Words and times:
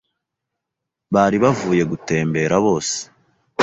bari 1.13 1.37
bavuye 1.43 1.83
gutembera 1.91 2.55
bose 2.65 2.97